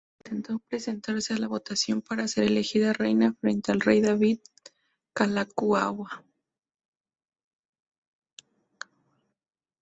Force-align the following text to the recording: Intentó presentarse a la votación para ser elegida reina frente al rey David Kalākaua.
Intentó 0.25 0.57
presentarse 0.67 1.35
a 1.35 1.37
la 1.37 1.47
votación 1.47 2.01
para 2.01 2.27
ser 2.27 2.45
elegida 2.45 2.91
reina 2.91 3.35
frente 3.39 3.71
al 3.71 3.81
rey 3.81 4.01
David 4.01 4.39
Kalākaua. 5.13 6.25